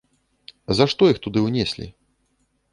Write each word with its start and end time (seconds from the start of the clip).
За 0.77 0.87
што 0.95 1.11
іх 1.13 1.21
туды 1.27 1.39
ўнеслі? 1.47 1.87